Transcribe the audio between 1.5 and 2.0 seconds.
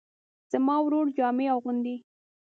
اغوندي